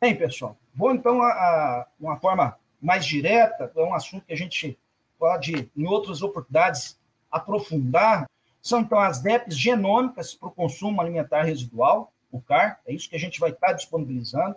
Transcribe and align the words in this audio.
Bem, 0.00 0.16
pessoal, 0.16 0.56
vou 0.74 0.94
então 0.94 1.20
a, 1.20 1.26
a 1.26 1.86
uma 2.00 2.18
forma 2.18 2.56
mais 2.80 3.04
direta, 3.04 3.70
é 3.76 3.82
um 3.82 3.92
assunto 3.92 4.24
que 4.24 4.32
a 4.32 4.36
gente 4.36 4.78
pode, 5.18 5.70
em 5.76 5.86
outras 5.86 6.22
oportunidades, 6.22 6.98
aprofundar, 7.30 8.26
são 8.62 8.80
então 8.80 8.98
as 8.98 9.20
DEPs 9.20 9.58
genômicas 9.58 10.34
para 10.34 10.48
o 10.48 10.52
consumo 10.52 11.02
alimentar 11.02 11.42
residual, 11.42 12.14
o 12.32 12.40
CAR, 12.40 12.80
é 12.86 12.94
isso 12.94 13.10
que 13.10 13.16
a 13.16 13.18
gente 13.18 13.38
vai 13.38 13.50
estar 13.50 13.74
disponibilizando. 13.74 14.56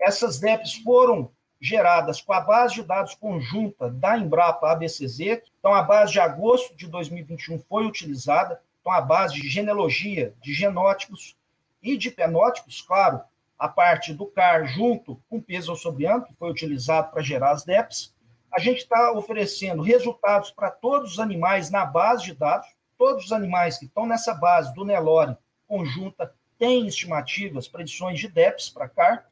Essas 0.00 0.40
DEPs 0.40 0.76
foram 0.76 1.30
geradas 1.60 2.22
com 2.22 2.32
a 2.32 2.40
base 2.40 2.76
de 2.76 2.82
dados 2.82 3.14
conjunta 3.14 3.90
da 3.90 4.16
Embrapa 4.16 4.72
ABCZ, 4.72 5.42
então 5.58 5.74
a 5.74 5.82
base 5.82 6.12
de 6.12 6.20
agosto 6.20 6.74
de 6.74 6.86
2021 6.86 7.58
foi 7.58 7.84
utilizada, 7.84 8.58
então 8.80 8.90
a 8.90 9.02
base 9.02 9.34
de 9.34 9.50
genealogia, 9.50 10.32
de 10.40 10.54
genótipos 10.54 11.36
e 11.82 11.94
de 11.94 12.10
penótipos, 12.10 12.80
claro, 12.80 13.20
a 13.58 13.68
parte 13.68 14.12
do 14.12 14.26
CAR 14.26 14.66
junto 14.66 15.20
com 15.28 15.40
peso 15.40 15.74
sobriano, 15.74 16.24
que 16.24 16.34
foi 16.34 16.50
utilizado 16.50 17.10
para 17.10 17.22
gerar 17.22 17.50
as 17.50 17.64
DEPs. 17.64 18.14
A 18.52 18.60
gente 18.60 18.78
está 18.78 19.12
oferecendo 19.12 19.82
resultados 19.82 20.50
para 20.50 20.70
todos 20.70 21.12
os 21.12 21.18
animais 21.18 21.70
na 21.70 21.84
base 21.84 22.24
de 22.24 22.34
dados, 22.34 22.68
todos 22.96 23.26
os 23.26 23.32
animais 23.32 23.78
que 23.78 23.86
estão 23.86 24.06
nessa 24.06 24.34
base 24.34 24.72
do 24.74 24.84
Nelore 24.84 25.36
conjunta 25.66 26.32
têm 26.58 26.86
estimativas, 26.86 27.68
predições 27.68 28.18
de 28.18 28.28
DEPs 28.28 28.68
para 28.68 28.88
CAR, 28.88 29.28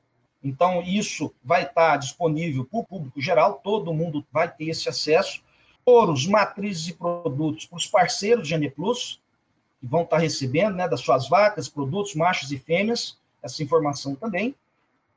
então, 0.46 0.80
isso 0.80 1.34
vai 1.42 1.64
estar 1.64 1.96
disponível 1.96 2.64
para 2.64 2.78
o 2.78 2.84
público 2.84 3.20
geral, 3.20 3.54
todo 3.64 3.92
mundo 3.92 4.24
vai 4.30 4.48
ter 4.48 4.68
esse 4.68 4.88
acesso. 4.88 5.42
Touros, 5.84 6.24
matrizes 6.24 6.86
e 6.86 6.94
produtos 6.94 7.66
para 7.66 7.76
os 7.76 7.86
parceiros 7.86 8.46
de 8.46 8.54
Eneplus, 8.54 9.20
que 9.80 9.86
vão 9.86 10.02
estar 10.02 10.18
recebendo 10.18 10.76
né, 10.76 10.88
das 10.88 11.00
suas 11.00 11.28
vacas, 11.28 11.68
produtos, 11.68 12.14
machos 12.14 12.52
e 12.52 12.58
fêmeas, 12.58 13.18
essa 13.46 13.62
informação 13.62 14.14
também. 14.14 14.54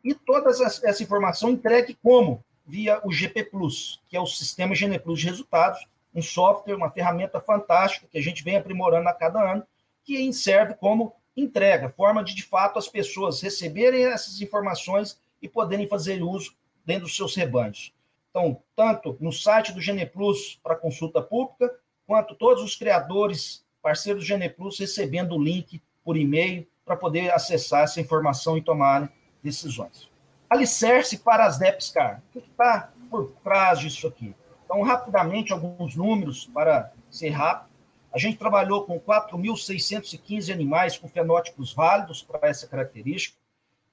E 0.03 0.13
toda 0.13 0.49
essa 0.49 1.03
informação 1.03 1.49
entregue 1.49 1.97
como? 2.01 2.43
Via 2.65 3.01
o 3.03 3.11
GP 3.11 3.45
Plus, 3.45 4.01
que 4.07 4.15
é 4.15 4.21
o 4.21 4.25
Sistema 4.25 4.73
Geneplus 4.73 5.19
de 5.19 5.25
Resultados, 5.25 5.85
um 6.13 6.21
software, 6.21 6.75
uma 6.75 6.89
ferramenta 6.89 7.39
fantástica 7.39 8.07
que 8.09 8.17
a 8.17 8.21
gente 8.21 8.43
vem 8.43 8.55
aprimorando 8.55 9.09
a 9.09 9.13
cada 9.13 9.51
ano, 9.51 9.63
que 10.03 10.31
serve 10.33 10.75
como 10.75 11.13
entrega, 11.35 11.89
forma 11.89 12.23
de, 12.23 12.33
de 12.35 12.43
fato, 12.43 12.79
as 12.79 12.87
pessoas 12.87 13.41
receberem 13.41 14.05
essas 14.05 14.41
informações 14.41 15.19
e 15.41 15.47
poderem 15.47 15.87
fazer 15.87 16.21
uso 16.21 16.55
dentro 16.85 17.03
dos 17.03 17.15
seus 17.15 17.35
rebanhos. 17.35 17.93
Então, 18.29 18.61
tanto 18.75 19.17
no 19.19 19.31
site 19.31 19.71
do 19.71 19.81
Geneplus 19.81 20.59
para 20.63 20.75
consulta 20.75 21.21
pública, 21.21 21.73
quanto 22.05 22.35
todos 22.35 22.63
os 22.63 22.75
criadores, 22.75 23.65
parceiros 23.81 24.23
do 24.23 24.27
Geneplus, 24.27 24.79
recebendo 24.79 25.35
o 25.35 25.43
link 25.43 25.81
por 26.03 26.17
e-mail 26.17 26.67
para 26.89 26.97
poder 26.97 27.31
acessar 27.31 27.83
essa 27.83 28.01
informação 28.01 28.57
e 28.57 28.63
tomar 28.63 29.13
decisões. 29.43 30.09
Alicerce 30.49 31.19
para 31.19 31.45
as 31.45 31.59
DEPSCAR. 31.59 32.23
O 32.29 32.31
que 32.31 32.39
está 32.39 32.91
por 33.11 33.31
trás 33.43 33.77
disso 33.77 34.07
aqui? 34.07 34.33
Então, 34.65 34.81
rapidamente, 34.81 35.53
alguns 35.53 35.95
números 35.95 36.49
para 36.51 36.91
ser 37.11 37.29
rápido. 37.29 37.69
A 38.11 38.17
gente 38.17 38.39
trabalhou 38.39 38.85
com 38.85 38.99
4.615 38.99 40.51
animais 40.51 40.97
com 40.97 41.07
fenótipos 41.07 41.71
válidos 41.73 42.23
para 42.23 42.49
essa 42.49 42.67
característica. 42.67 43.37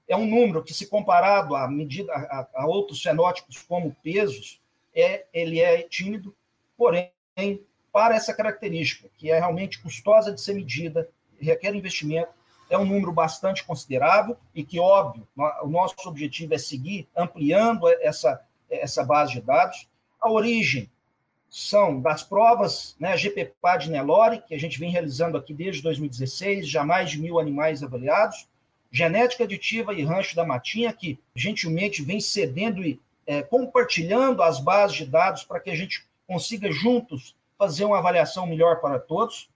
É 0.09 0.17
um 0.17 0.25
número 0.25 0.65
que, 0.65 0.73
se 0.73 0.87
comparado 0.87 1.55
à 1.55 1.69
medida 1.69 2.11
a, 2.15 2.49
a 2.55 2.67
outros 2.67 3.03
fenótipos 3.03 3.59
como 3.59 3.95
pesos, 4.03 4.59
é, 4.95 5.27
ele 5.35 5.61
é 5.61 5.83
tímido, 5.83 6.35
porém, 6.79 7.13
para 7.93 8.17
essa 8.17 8.33
característica, 8.33 9.11
que 9.19 9.31
é 9.31 9.39
realmente 9.39 9.83
custosa 9.83 10.33
de 10.33 10.41
ser 10.41 10.55
medida, 10.55 11.07
requer 11.39 11.75
investimento, 11.75 12.31
é 12.69 12.77
um 12.77 12.84
número 12.84 13.12
bastante 13.12 13.64
considerável 13.64 14.36
e 14.55 14.64
que, 14.64 14.78
óbvio, 14.78 15.27
o 15.62 15.69
nosso 15.69 15.95
objetivo 16.06 16.55
é 16.55 16.59
seguir 16.59 17.09
ampliando 17.17 17.89
essa, 18.00 18.41
essa 18.70 19.05
base 19.05 19.33
de 19.33 19.41
dados. 19.41 19.89
A 20.20 20.31
origem 20.31 20.91
são 21.48 22.00
das 22.00 22.22
provas, 22.22 22.97
né, 22.98 23.17
GPPA 23.17 23.77
de 23.78 23.91
Nelore, 23.91 24.43
que 24.47 24.55
a 24.55 24.59
gente 24.59 24.78
vem 24.78 24.91
realizando 24.91 25.38
aqui 25.38 25.55
desde 25.55 25.82
2016, 25.82 26.69
já 26.69 26.84
mais 26.84 27.10
de 27.10 27.21
mil 27.21 27.38
animais 27.38 27.82
avaliados, 27.82 28.49
genética 28.91 29.44
aditiva 29.44 29.94
e 29.94 30.03
rancho 30.03 30.34
da 30.34 30.44
Matinha, 30.44 30.93
que 30.93 31.19
gentilmente 31.34 32.03
vem 32.03 32.21
cedendo 32.21 32.84
e 32.84 33.00
é, 33.26 33.43
compartilhando 33.43 34.43
as 34.43 34.60
bases 34.60 34.97
de 34.97 35.06
dados 35.06 35.44
para 35.44 35.60
que 35.60 35.71
a 35.71 35.75
gente 35.75 36.06
consiga 36.26 36.71
juntos 36.71 37.37
fazer 37.59 37.84
uma 37.84 37.99
avaliação 37.99 38.47
melhor 38.47 38.81
para 38.81 38.99
todos. 38.99 39.49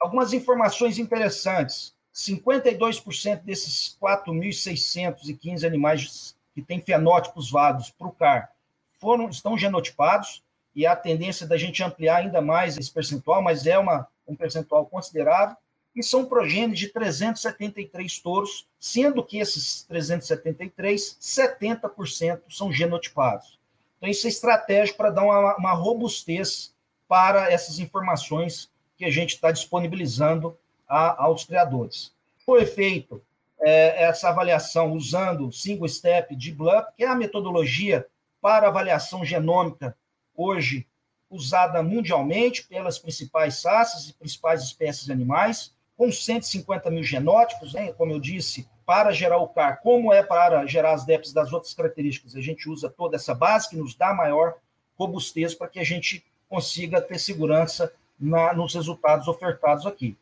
Algumas 0.00 0.32
informações 0.32 0.98
interessantes. 0.98 1.94
52% 2.18 3.42
desses 3.44 3.96
4.615 4.02 5.64
animais 5.64 6.36
que 6.52 6.60
têm 6.60 6.80
fenótipos 6.80 7.48
válidos 7.48 7.90
para 7.90 8.08
o 8.08 8.12
CAR 8.12 8.52
foram, 8.98 9.28
estão 9.28 9.56
genotipados, 9.56 10.42
e 10.74 10.84
a 10.84 10.96
tendência 10.96 11.46
da 11.46 11.56
gente 11.56 11.82
ampliar 11.82 12.16
ainda 12.16 12.40
mais 12.40 12.76
esse 12.76 12.90
percentual, 12.90 13.40
mas 13.40 13.66
é 13.66 13.78
uma, 13.78 14.08
um 14.26 14.34
percentual 14.34 14.84
considerável, 14.86 15.56
e 15.94 16.02
são 16.02 16.26
progênios 16.26 16.78
de 16.78 16.88
373 16.88 18.18
touros, 18.18 18.66
sendo 18.80 19.24
que 19.24 19.38
esses 19.38 19.84
373, 19.84 21.16
70% 21.20 22.40
são 22.50 22.72
genotipados. 22.72 23.58
Então, 23.96 24.08
isso 24.08 24.26
é 24.26 24.30
estratégico 24.30 24.98
para 24.98 25.10
dar 25.10 25.22
uma, 25.22 25.56
uma 25.56 25.72
robustez 25.72 26.74
para 27.06 27.50
essas 27.50 27.78
informações 27.78 28.68
que 28.96 29.04
a 29.04 29.10
gente 29.10 29.34
está 29.34 29.52
disponibilizando 29.52 30.56
a, 30.88 31.24
aos 31.24 31.44
criadores. 31.44 32.12
Foi 32.44 32.64
feito 32.64 33.22
é, 33.60 34.04
essa 34.04 34.28
avaliação 34.28 34.92
usando 34.92 35.48
o 35.48 35.52
single 35.52 35.88
step 35.88 36.34
de 36.34 36.52
BLUP, 36.52 36.94
que 36.96 37.04
é 37.04 37.08
a 37.08 37.14
metodologia 37.14 38.06
para 38.40 38.68
avaliação 38.68 39.24
genômica 39.24 39.96
hoje 40.34 40.86
usada 41.30 41.82
mundialmente 41.82 42.64
pelas 42.64 42.98
principais 42.98 43.62
raças 43.62 44.08
e 44.08 44.14
principais 44.14 44.62
espécies 44.62 45.10
animais, 45.10 45.74
com 45.96 46.10
150 46.10 46.90
mil 46.90 47.02
genótipos, 47.02 47.74
né, 47.74 47.92
como 47.92 48.12
eu 48.12 48.20
disse, 48.20 48.68
para 48.86 49.12
gerar 49.12 49.38
o 49.38 49.48
CAR, 49.48 49.80
como 49.82 50.12
é 50.12 50.22
para 50.22 50.64
gerar 50.64 50.92
as 50.92 51.04
DEPs 51.04 51.32
das 51.32 51.52
outras 51.52 51.74
características, 51.74 52.34
a 52.34 52.40
gente 52.40 52.70
usa 52.70 52.88
toda 52.88 53.16
essa 53.16 53.34
base 53.34 53.68
que 53.68 53.76
nos 53.76 53.94
dá 53.94 54.14
maior 54.14 54.54
robustez 54.96 55.54
para 55.54 55.68
que 55.68 55.78
a 55.78 55.84
gente 55.84 56.24
consiga 56.48 57.00
ter 57.00 57.18
segurança 57.18 57.92
na, 58.18 58.54
nos 58.54 58.74
resultados 58.74 59.28
ofertados 59.28 59.86
aqui. 59.86 60.16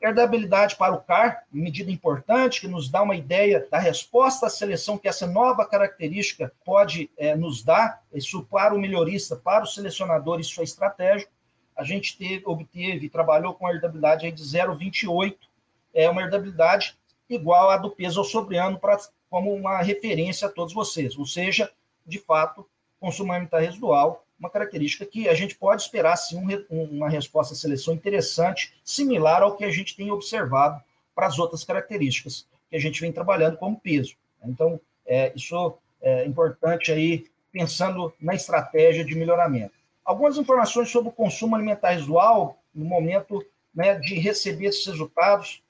Herdabilidade 0.00 0.76
para 0.76 0.94
o 0.94 1.00
CAR, 1.00 1.44
medida 1.50 1.90
importante 1.90 2.60
que 2.60 2.68
nos 2.68 2.88
dá 2.88 3.02
uma 3.02 3.16
ideia 3.16 3.66
da 3.68 3.78
resposta 3.78 4.46
à 4.46 4.50
seleção 4.50 4.96
que 4.96 5.08
essa 5.08 5.26
nova 5.26 5.66
característica 5.66 6.52
pode 6.64 7.10
é, 7.16 7.34
nos 7.34 7.64
dar, 7.64 8.02
isso 8.14 8.44
para 8.44 8.74
o 8.74 8.78
melhorista, 8.78 9.34
para 9.34 9.64
o 9.64 9.66
selecionador, 9.66 10.38
isso 10.38 10.60
é 10.60 10.64
estratégico. 10.64 11.32
A 11.76 11.82
gente 11.82 12.16
teve, 12.16 12.42
obteve, 12.46 13.08
trabalhou 13.08 13.54
com 13.54 13.66
a 13.66 13.72
herdabilidade 13.72 14.30
de 14.30 14.42
0,28, 14.42 15.36
é 15.92 16.08
uma 16.08 16.22
herdabilidade 16.22 16.96
igual 17.28 17.70
à 17.70 17.76
do 17.76 17.90
peso 17.90 18.22
sobriano, 18.22 18.78
pra, 18.78 18.98
como 19.28 19.52
uma 19.52 19.82
referência 19.82 20.46
a 20.46 20.50
todos 20.50 20.72
vocês, 20.72 21.18
ou 21.18 21.26
seja, 21.26 21.70
de 22.06 22.18
fato, 22.18 22.68
consumo 23.00 23.32
alimentar 23.32 23.60
residual 23.60 24.24
uma 24.38 24.50
característica 24.50 25.04
que 25.04 25.28
a 25.28 25.34
gente 25.34 25.56
pode 25.56 25.82
esperar, 25.82 26.16
sim, 26.16 26.40
um, 26.70 26.82
uma 26.84 27.08
resposta 27.08 27.54
à 27.54 27.56
seleção 27.56 27.94
interessante, 27.94 28.72
similar 28.84 29.42
ao 29.42 29.56
que 29.56 29.64
a 29.64 29.70
gente 29.70 29.96
tem 29.96 30.10
observado 30.10 30.82
para 31.14 31.26
as 31.26 31.38
outras 31.38 31.64
características 31.64 32.46
que 32.70 32.76
a 32.76 32.78
gente 32.78 33.00
vem 33.00 33.12
trabalhando 33.12 33.56
como 33.56 33.80
peso. 33.80 34.14
Então, 34.44 34.80
é, 35.04 35.32
isso 35.34 35.78
é 36.00 36.24
importante 36.24 36.92
aí, 36.92 37.26
pensando 37.50 38.12
na 38.20 38.34
estratégia 38.34 39.04
de 39.04 39.14
melhoramento. 39.14 39.72
Algumas 40.04 40.36
informações 40.36 40.90
sobre 40.90 41.08
o 41.08 41.12
consumo 41.12 41.56
alimentar 41.56 41.90
residual 41.90 42.58
no 42.74 42.84
momento 42.84 43.44
né, 43.74 43.96
de 43.96 44.14
receber 44.14 44.66
esses 44.66 44.86
resultados 44.86 45.62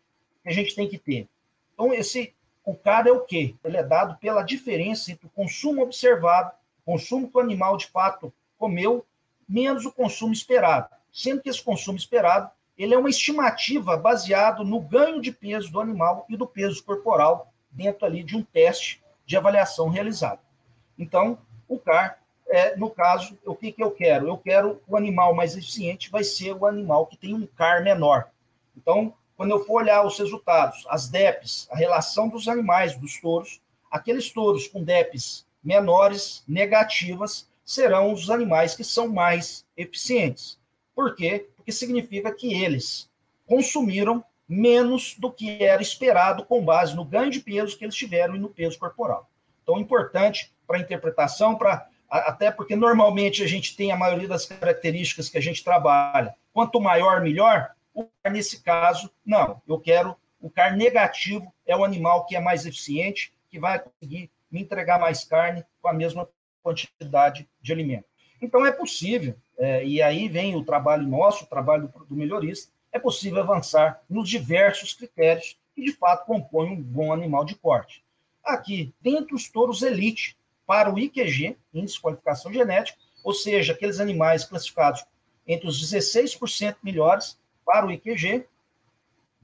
que 0.42 0.48
a 0.48 0.52
gente 0.52 0.74
tem 0.74 0.88
que 0.88 0.98
ter. 0.98 1.26
Então, 1.72 1.94
esse, 1.94 2.34
o 2.64 2.74
CAR 2.74 3.06
é 3.06 3.12
o 3.12 3.20
quê? 3.20 3.54
Ele 3.64 3.76
é 3.76 3.82
dado 3.82 4.18
pela 4.18 4.42
diferença 4.42 5.10
entre 5.10 5.26
o 5.26 5.30
consumo 5.30 5.82
observado, 5.82 6.52
consumo 6.84 7.30
que 7.30 7.36
o 7.36 7.40
animal 7.40 7.76
de 7.76 7.86
fato 7.86 8.32
comeu 8.58 9.06
menos 9.48 9.86
o 9.86 9.92
consumo 9.92 10.32
esperado, 10.32 10.88
sendo 11.12 11.40
que 11.40 11.48
esse 11.48 11.62
consumo 11.62 11.96
esperado 11.96 12.50
ele 12.76 12.94
é 12.94 12.98
uma 12.98 13.10
estimativa 13.10 13.96
baseado 13.96 14.64
no 14.64 14.80
ganho 14.80 15.20
de 15.20 15.32
peso 15.32 15.70
do 15.72 15.80
animal 15.80 16.24
e 16.28 16.36
do 16.36 16.46
peso 16.46 16.84
corporal 16.84 17.52
dentro 17.70 18.06
ali 18.06 18.22
de 18.22 18.36
um 18.36 18.42
teste 18.42 19.02
de 19.26 19.36
avaliação 19.36 19.88
realizado. 19.88 20.40
Então, 20.96 21.38
o 21.68 21.78
CAR, 21.78 22.18
é, 22.48 22.76
no 22.76 22.88
caso, 22.88 23.36
o 23.44 23.54
que, 23.54 23.72
que 23.72 23.82
eu 23.82 23.90
quero? 23.90 24.28
Eu 24.28 24.38
quero 24.38 24.80
o 24.86 24.96
animal 24.96 25.34
mais 25.34 25.56
eficiente, 25.56 26.10
vai 26.10 26.22
ser 26.22 26.52
o 26.52 26.66
animal 26.66 27.06
que 27.06 27.16
tem 27.16 27.34
um 27.34 27.46
CAR 27.46 27.82
menor. 27.82 28.30
Então, 28.76 29.12
quando 29.36 29.50
eu 29.50 29.64
for 29.64 29.82
olhar 29.82 30.04
os 30.06 30.18
resultados, 30.18 30.86
as 30.88 31.08
DEPs, 31.08 31.68
a 31.70 31.76
relação 31.76 32.28
dos 32.28 32.48
animais, 32.48 32.96
dos 32.96 33.20
touros, 33.20 33.60
aqueles 33.90 34.30
touros 34.30 34.66
com 34.68 34.82
DEPs 34.82 35.46
menores, 35.62 36.42
negativas, 36.46 37.48
serão 37.68 38.14
os 38.14 38.30
animais 38.30 38.74
que 38.74 38.82
são 38.82 39.08
mais 39.08 39.62
eficientes. 39.76 40.58
Por 40.94 41.14
quê? 41.14 41.50
Porque 41.54 41.70
significa 41.70 42.34
que 42.34 42.54
eles 42.54 43.10
consumiram 43.46 44.24
menos 44.48 45.14
do 45.18 45.30
que 45.30 45.62
era 45.62 45.82
esperado 45.82 46.46
com 46.46 46.64
base 46.64 46.96
no 46.96 47.04
ganho 47.04 47.30
de 47.30 47.40
peso 47.40 47.76
que 47.76 47.84
eles 47.84 47.94
tiveram 47.94 48.34
e 48.34 48.38
no 48.38 48.48
peso 48.48 48.78
corporal. 48.78 49.28
tão 49.66 49.78
importante 49.78 50.50
para 50.66 50.78
a 50.78 50.80
interpretação, 50.80 51.56
para 51.56 51.86
até 52.08 52.50
porque 52.50 52.74
normalmente 52.74 53.42
a 53.42 53.46
gente 53.46 53.76
tem 53.76 53.92
a 53.92 53.96
maioria 53.98 54.28
das 54.28 54.46
características 54.46 55.28
que 55.28 55.36
a 55.36 55.42
gente 55.42 55.62
trabalha. 55.62 56.34
Quanto 56.54 56.80
maior, 56.80 57.20
melhor. 57.20 57.72
O 57.92 58.04
CAR, 58.04 58.32
nesse 58.32 58.62
caso, 58.62 59.10
não. 59.26 59.60
Eu 59.68 59.78
quero 59.78 60.16
o 60.40 60.48
CAR 60.48 60.74
negativo, 60.74 61.52
é 61.66 61.76
o 61.76 61.84
animal 61.84 62.24
que 62.24 62.34
é 62.34 62.40
mais 62.40 62.64
eficiente, 62.64 63.30
que 63.50 63.58
vai 63.58 63.78
conseguir 63.78 64.30
me 64.50 64.62
entregar 64.62 64.98
mais 64.98 65.22
carne 65.22 65.62
com 65.82 65.88
a 65.88 65.92
mesma 65.92 66.26
quantidade 66.68 67.48
de 67.60 67.72
alimento. 67.72 68.04
Então, 68.40 68.64
é 68.64 68.72
possível, 68.72 69.34
é, 69.58 69.84
e 69.84 70.00
aí 70.00 70.28
vem 70.28 70.54
o 70.54 70.64
trabalho 70.64 71.06
nosso, 71.06 71.44
o 71.44 71.48
trabalho 71.48 71.88
do, 71.88 72.04
do 72.04 72.14
melhorista, 72.14 72.72
é 72.92 72.98
possível 72.98 73.42
avançar 73.42 74.00
nos 74.08 74.28
diversos 74.28 74.94
critérios 74.94 75.58
que, 75.74 75.82
de 75.82 75.92
fato, 75.92 76.26
compõem 76.26 76.72
um 76.72 76.80
bom 76.80 77.12
animal 77.12 77.44
de 77.44 77.54
corte. 77.54 78.04
Aqui, 78.44 78.94
dentre 79.00 79.34
os 79.34 79.48
touros 79.48 79.82
elite, 79.82 80.36
para 80.66 80.92
o 80.92 80.98
IQG, 80.98 81.56
Índice 81.72 81.94
de 81.94 82.00
Qualificação 82.00 82.52
Genética, 82.52 82.98
ou 83.24 83.32
seja, 83.32 83.72
aqueles 83.72 84.00
animais 84.00 84.44
classificados 84.44 85.04
entre 85.46 85.66
os 85.66 85.82
16% 85.82 86.76
melhores 86.82 87.38
para 87.64 87.86
o 87.86 87.90
IQG, 87.90 88.46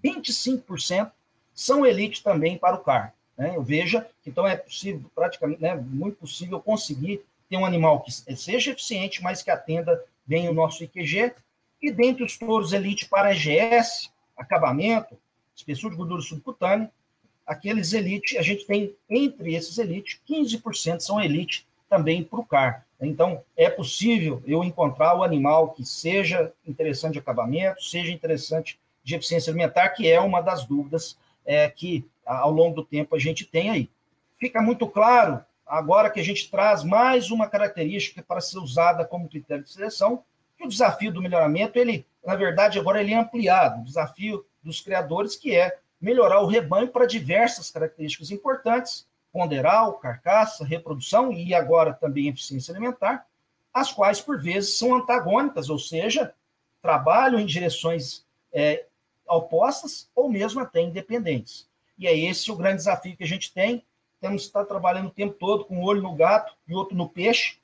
25% 0.04 1.10
são 1.54 1.86
elite 1.86 2.22
também 2.22 2.58
para 2.58 2.76
o 2.76 2.80
CAR. 2.80 3.14
Né? 3.36 3.56
Veja, 3.60 4.06
então 4.26 4.46
é 4.46 4.56
possível, 4.56 5.10
praticamente, 5.14 5.60
né, 5.60 5.74
muito 5.74 6.18
possível 6.18 6.60
conseguir 6.60 7.20
ter 7.48 7.56
um 7.56 7.66
animal 7.66 8.00
que 8.00 8.12
seja 8.12 8.72
eficiente, 8.72 9.22
mas 9.22 9.42
que 9.42 9.50
atenda 9.50 10.02
bem 10.26 10.48
o 10.48 10.54
nosso 10.54 10.82
IQG. 10.84 11.34
E 11.82 11.90
dentre 11.90 12.24
os 12.24 12.38
touros 12.38 12.72
elite 12.72 13.08
para 13.08 13.32
EGS, 13.32 14.10
acabamento, 14.36 15.16
espessura 15.54 15.90
de 15.92 15.98
gordura 15.98 16.22
subcutânea, 16.22 16.90
aqueles 17.46 17.92
elite, 17.92 18.38
a 18.38 18.42
gente 18.42 18.66
tem 18.66 18.94
entre 19.08 19.54
esses 19.54 19.76
elite, 19.78 20.20
15% 20.28 21.00
são 21.00 21.20
elite 21.20 21.66
também 21.88 22.24
para 22.24 22.40
o 22.40 22.44
CAR. 22.44 22.86
Então, 23.00 23.42
é 23.56 23.68
possível 23.68 24.42
eu 24.46 24.64
encontrar 24.64 25.16
o 25.16 25.22
animal 25.22 25.72
que 25.72 25.84
seja 25.84 26.52
interessante 26.66 27.14
de 27.14 27.18
acabamento, 27.18 27.82
seja 27.82 28.10
interessante 28.10 28.78
de 29.02 29.14
eficiência 29.14 29.50
alimentar, 29.50 29.90
que 29.90 30.10
é 30.10 30.18
uma 30.18 30.40
das 30.40 30.64
dúvidas 30.64 31.18
é, 31.44 31.68
que 31.68 32.08
ao 32.24 32.50
longo 32.50 32.76
do 32.76 32.84
tempo 32.84 33.14
a 33.14 33.18
gente 33.18 33.44
tem 33.44 33.70
aí. 33.70 33.90
Fica 34.38 34.60
muito 34.60 34.86
claro, 34.86 35.44
agora 35.66 36.10
que 36.10 36.20
a 36.20 36.24
gente 36.24 36.50
traz 36.50 36.82
mais 36.82 37.30
uma 37.30 37.48
característica 37.48 38.22
para 38.22 38.40
ser 38.40 38.58
usada 38.58 39.04
como 39.04 39.28
critério 39.28 39.64
de 39.64 39.70
seleção, 39.70 40.24
que 40.56 40.64
o 40.64 40.68
desafio 40.68 41.12
do 41.12 41.22
melhoramento, 41.22 41.78
ele, 41.78 42.06
na 42.24 42.36
verdade, 42.36 42.78
agora 42.78 43.00
ele 43.00 43.12
é 43.12 43.16
ampliado, 43.16 43.80
o 43.80 43.84
desafio 43.84 44.44
dos 44.62 44.80
criadores, 44.80 45.36
que 45.36 45.54
é 45.54 45.78
melhorar 46.00 46.40
o 46.40 46.46
rebanho 46.46 46.88
para 46.88 47.06
diversas 47.06 47.70
características 47.70 48.30
importantes, 48.30 49.06
ponderal, 49.32 49.94
carcaça, 49.94 50.64
reprodução 50.64 51.32
e 51.32 51.54
agora 51.54 51.92
também 51.92 52.28
eficiência 52.28 52.72
alimentar, 52.72 53.26
as 53.72 53.92
quais, 53.92 54.20
por 54.20 54.40
vezes, 54.40 54.78
são 54.78 54.94
antagônicas, 54.94 55.68
ou 55.68 55.78
seja, 55.78 56.32
trabalham 56.80 57.40
em 57.40 57.46
direções 57.46 58.24
é, 58.52 58.86
opostas 59.28 60.08
ou 60.14 60.28
mesmo 60.28 60.60
até 60.60 60.80
independentes. 60.80 61.68
E 61.98 62.06
é 62.06 62.16
esse 62.16 62.50
o 62.50 62.56
grande 62.56 62.78
desafio 62.78 63.16
que 63.16 63.24
a 63.24 63.26
gente 63.26 63.52
tem. 63.52 63.82
Temos 64.20 64.42
que 64.42 64.48
estar 64.48 64.64
trabalhando 64.64 65.08
o 65.08 65.12
tempo 65.12 65.34
todo 65.34 65.64
com 65.64 65.76
um 65.76 65.84
olho 65.84 66.02
no 66.02 66.14
gato 66.14 66.54
e 66.66 66.74
outro 66.74 66.96
no 66.96 67.08
peixe. 67.08 67.58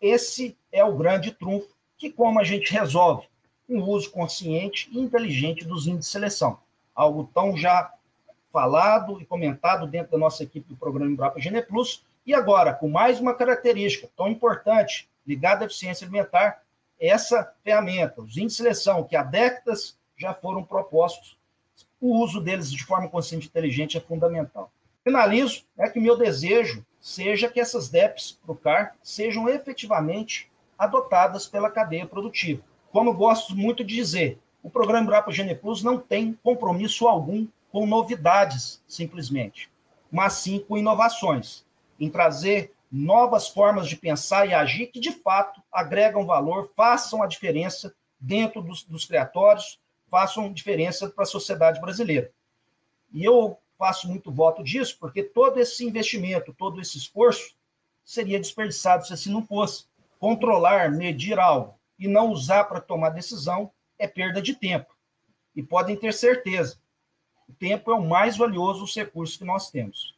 Esse 0.00 0.56
é 0.72 0.84
o 0.84 0.96
grande 0.96 1.32
trunfo 1.32 1.68
que 1.96 2.10
como 2.10 2.40
a 2.40 2.44
gente 2.44 2.72
resolve? 2.72 3.28
O 3.68 3.78
uso 3.82 4.10
consciente 4.10 4.88
e 4.90 4.98
inteligente 4.98 5.64
dos 5.64 5.86
índices 5.86 6.06
de 6.06 6.12
seleção 6.12 6.58
algo 7.00 7.30
tão 7.32 7.56
já 7.56 7.92
falado 8.52 9.20
e 9.20 9.24
comentado 9.24 9.86
dentro 9.86 10.12
da 10.12 10.18
nossa 10.18 10.42
equipe 10.42 10.68
do 10.68 10.76
programa 10.76 11.10
Embrapa 11.10 11.40
Gene 11.40 11.62
Plus, 11.62 12.04
e 12.26 12.34
agora, 12.34 12.74
com 12.74 12.88
mais 12.88 13.18
uma 13.20 13.34
característica 13.34 14.08
tão 14.14 14.28
importante, 14.28 15.08
ligada 15.26 15.64
à 15.64 15.66
eficiência 15.66 16.04
alimentar, 16.04 16.62
essa 17.00 17.54
ferramenta, 17.64 18.20
os 18.20 18.36
índices 18.36 18.58
de 18.58 18.62
seleção, 18.62 19.04
que 19.04 19.16
há 19.16 19.22
décadas 19.22 19.96
já 20.20 20.34
foram 20.34 20.62
propostos, 20.62 21.38
o 21.98 22.18
uso 22.18 22.42
deles 22.42 22.70
de 22.70 22.84
forma 22.84 23.08
consciente 23.08 23.46
e 23.46 23.48
inteligente 23.48 23.96
é 23.96 24.00
fundamental. 24.00 24.70
Finalizo, 25.02 25.64
é 25.78 25.88
que 25.88 25.98
meu 25.98 26.16
desejo 26.16 26.84
seja 27.00 27.48
que 27.48 27.58
essas 27.58 27.88
DEPs 27.88 28.32
para 28.32 28.52
o 28.52 28.56
CAR 28.56 28.96
sejam 29.02 29.48
efetivamente 29.48 30.50
adotadas 30.78 31.46
pela 31.46 31.70
cadeia 31.70 32.04
produtiva. 32.04 32.62
Como 32.92 33.14
gosto 33.14 33.56
muito 33.56 33.82
de 33.82 33.94
dizer, 33.94 34.38
o 34.62 34.68
programa 34.68 35.04
Embrapa 35.04 35.32
Gene 35.32 35.54
Plus 35.54 35.82
não 35.82 35.98
tem 35.98 36.38
compromisso 36.42 37.08
algum 37.08 37.46
com 37.72 37.86
novidades, 37.86 38.82
simplesmente, 38.86 39.70
mas 40.12 40.34
sim 40.34 40.58
com 40.58 40.76
inovações, 40.76 41.64
em 41.98 42.10
trazer 42.10 42.74
novas 42.92 43.48
formas 43.48 43.88
de 43.88 43.96
pensar 43.96 44.46
e 44.46 44.52
agir 44.52 44.88
que, 44.88 45.00
de 45.00 45.12
fato, 45.12 45.62
agregam 45.72 46.26
valor, 46.26 46.70
façam 46.76 47.22
a 47.22 47.26
diferença 47.26 47.94
dentro 48.18 48.60
dos, 48.60 48.82
dos 48.82 49.06
criatórios, 49.06 49.78
façam 50.10 50.52
diferença 50.52 51.08
para 51.08 51.22
a 51.22 51.26
sociedade 51.26 51.80
brasileira. 51.80 52.32
E 53.12 53.24
eu 53.24 53.58
faço 53.78 54.08
muito 54.08 54.30
voto 54.30 54.62
disso, 54.62 54.98
porque 55.00 55.22
todo 55.22 55.58
esse 55.58 55.84
investimento, 55.84 56.52
todo 56.52 56.80
esse 56.80 56.98
esforço 56.98 57.54
seria 58.04 58.40
desperdiçado 58.40 59.06
se 59.06 59.12
assim 59.12 59.30
não 59.30 59.46
fosse. 59.46 59.86
Controlar, 60.18 60.90
medir 60.90 61.38
algo 61.38 61.78
e 61.98 62.06
não 62.06 62.30
usar 62.30 62.64
para 62.64 62.80
tomar 62.80 63.10
decisão 63.10 63.72
é 63.98 64.06
perda 64.06 64.42
de 64.42 64.54
tempo. 64.54 64.94
E 65.54 65.62
podem 65.62 65.96
ter 65.96 66.12
certeza, 66.12 66.78
o 67.48 67.52
tempo 67.52 67.90
é 67.90 67.94
o 67.94 68.06
mais 68.06 68.36
valioso 68.36 68.84
recurso 68.94 69.38
que 69.38 69.44
nós 69.44 69.70
temos. 69.70 70.14